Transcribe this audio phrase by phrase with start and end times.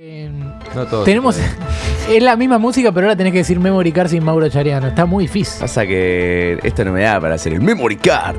[0.00, 0.30] Eh,
[0.76, 1.04] No todos.
[1.04, 1.36] tenemos.
[2.08, 4.86] Es la misma música, pero ahora tenés que decir Memory Card sin Mauro Chariano.
[4.86, 5.60] Está muy difícil.
[5.60, 8.36] Pasa que esto no me da para hacer el memory card.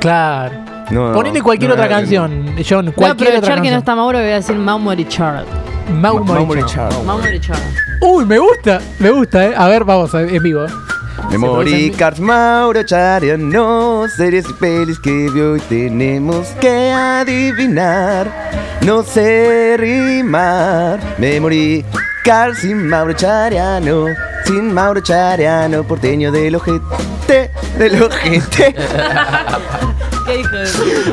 [0.00, 0.54] Claro.
[0.90, 2.84] No, Ponele cualquier no, otra no, canción, John.
[2.86, 3.78] Voy a Cualquier otra aprovechar que no canción.
[3.80, 5.46] está Mauro y voy a decir Maumori Chart.
[5.92, 6.40] Mau Ma- Memory
[7.04, 7.72] Memory Chart.
[8.00, 9.54] Uy, me gusta, me gusta, eh.
[9.54, 10.64] A ver, vamos, en vivo.
[10.64, 10.68] eh.
[11.30, 18.30] Memory cards, Mauro Chariano, series y pelis que hoy tenemos que adivinar.
[18.82, 21.00] No sé rimar.
[21.18, 21.84] Memory
[22.24, 24.06] cards sin Mauro Chariano,
[24.44, 28.74] sin Mauro Chariano, porteño del ojete, del ojete.
[30.26, 30.68] ¿Qué hijo de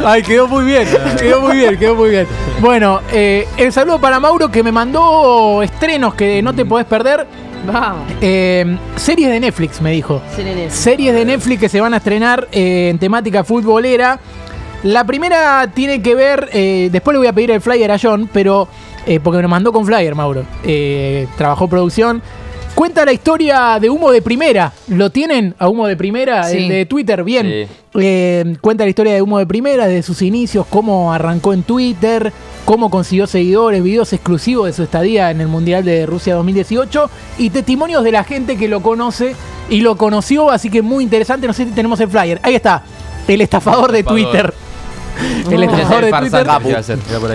[0.05, 0.88] Ay, quedó muy bien,
[1.20, 2.28] quedó muy bien, quedó muy bien.
[2.62, 7.28] Bueno, eh, el saludo para Mauro que me mandó estrenos que no te podés perder.
[7.66, 8.12] Vamos.
[8.22, 10.22] Eh, series de Netflix, me dijo.
[10.70, 14.20] Series de Netflix que se van a estrenar eh, en temática futbolera.
[14.84, 18.30] La primera tiene que ver, eh, después le voy a pedir el flyer a John,
[18.34, 18.68] pero
[19.06, 20.44] eh, porque me lo mandó con flyer, Mauro.
[21.38, 22.22] Trabajó producción.
[22.81, 24.73] Cuenta la historia de Humo de Primera.
[24.88, 26.45] ¿Lo tienen a Humo de Primera?
[26.45, 26.58] Sí.
[26.58, 27.67] El de Twitter, bien.
[27.67, 28.00] Sí.
[28.02, 32.33] Eh, cuenta la historia de Humo de Primera, de sus inicios, cómo arrancó en Twitter,
[32.66, 37.52] cómo consiguió seguidores, videos exclusivos de su estadía en el Mundial de Rusia 2018 y
[37.52, 39.36] testimonios de la gente que lo conoce
[39.69, 41.45] y lo conoció, así que muy interesante.
[41.45, 42.39] No sé si tenemos el flyer.
[42.41, 42.81] Ahí está,
[43.28, 44.23] el estafador de Estafador.
[44.23, 44.53] Twitter.
[45.52, 46.47] El estafador de Twitter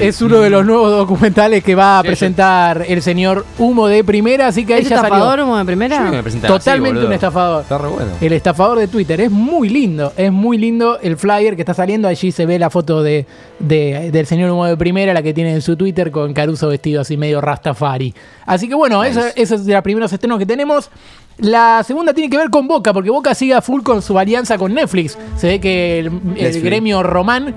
[0.02, 4.02] es uno de los nuevos documentales que va a Sí, presentar el señor Humo de
[4.04, 5.44] Primera, así que ahí ¿Es ya estafador salió.
[5.44, 6.04] como de primera?
[6.10, 7.62] Que me así, Totalmente un estafador.
[7.62, 8.10] Está re bueno.
[8.20, 9.20] El estafador de Twitter.
[9.20, 10.12] Es muy lindo.
[10.16, 12.08] Es muy lindo el flyer que está saliendo.
[12.08, 13.26] Allí se ve la foto de,
[13.58, 17.00] de- del señor Humo de Primera, la que tiene en su Twitter, con Caruso vestido
[17.02, 18.14] así medio Rastafari.
[18.46, 19.18] Así que bueno, Nice.
[19.18, 20.90] eso, eso es de los primeros estrenos que tenemos.
[21.38, 24.56] La segunda tiene que ver con Boca, porque Boca sigue a full con su alianza
[24.56, 25.18] con Netflix.
[25.36, 27.54] Se ve que el, gremio román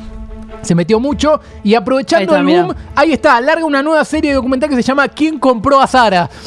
[0.61, 2.91] se metió mucho y aprovechando está, el boom, mira.
[2.95, 6.29] ahí está, larga una nueva serie documental que se llama ¿Quién compró a Sara?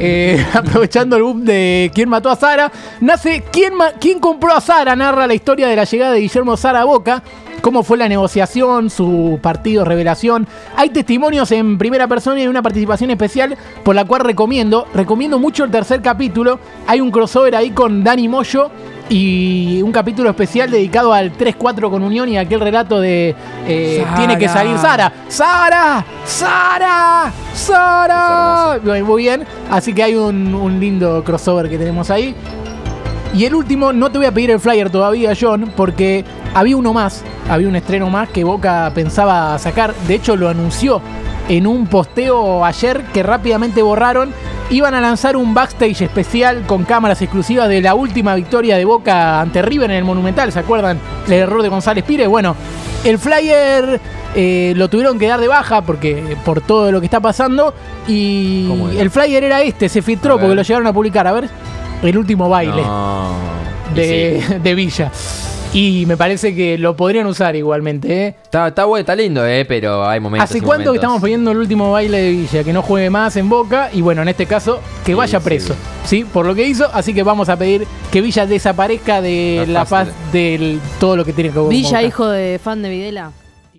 [0.00, 2.70] Eh, aprovechando el boom de ¿Quién mató a Sara?
[3.00, 4.94] Nace ¿Quién, ¿Quién compró a Sara?
[4.94, 7.22] Narra la historia de la llegada de Guillermo Sara a Boca,
[7.60, 10.46] cómo fue la negociación, su partido, revelación.
[10.76, 14.86] Hay testimonios en primera persona y una participación especial por la cual recomiendo.
[14.94, 16.58] Recomiendo mucho el tercer capítulo.
[16.86, 18.70] Hay un crossover ahí con Dani Moyo
[19.08, 23.34] y un capítulo especial dedicado al 3-4 con Unión y aquel relato de
[23.66, 25.12] eh, tiene que salir Sara.
[25.28, 26.04] ¡Sara!
[26.24, 27.32] ¡Sara!
[27.54, 28.78] ¡Sara!
[28.82, 29.44] Muy muy bien.
[29.70, 32.34] Así que hay un, un lindo crossover que tenemos ahí.
[33.34, 36.92] Y el último, no te voy a pedir el flyer todavía, John, porque había uno
[36.92, 39.94] más, había un estreno más que Boca pensaba sacar.
[40.06, 41.00] De hecho, lo anunció
[41.48, 44.32] en un posteo ayer que rápidamente borraron.
[44.70, 49.40] Iban a lanzar un backstage especial con cámaras exclusivas de la última victoria de Boca
[49.40, 50.52] ante River en el Monumental.
[50.52, 50.98] ¿Se acuerdan?
[51.26, 52.28] El error de González Pires.
[52.28, 52.54] Bueno,
[53.02, 53.98] el flyer
[54.34, 57.72] eh, lo tuvieron que dar de baja porque por todo lo que está pasando.
[58.06, 61.26] Y el flyer era este, se filtró porque lo llegaron a publicar.
[61.26, 61.48] A ver,
[62.02, 63.57] el último baile No.
[63.94, 64.54] De, sí.
[64.62, 65.10] de Villa.
[65.74, 68.26] Y me parece que lo podrían usar igualmente.
[68.28, 68.34] ¿eh?
[68.42, 70.48] Está, está bueno, está lindo, eh, pero hay momentos.
[70.50, 72.64] ¿Hace cuánto que estamos pidiendo el último baile de Villa?
[72.64, 73.90] Que no juegue más en Boca.
[73.92, 75.44] Y bueno, en este caso, que Sí, vaya sí.
[75.44, 75.74] preso.
[76.06, 76.24] Sí.
[76.24, 76.88] Por lo que hizo.
[76.94, 80.32] Así que vamos a pedir que Villa desaparezca de la faz fácil.
[80.32, 82.02] de todo lo que tiene que ver con Villa, Boca.
[82.02, 83.32] hijo de fan de Videla.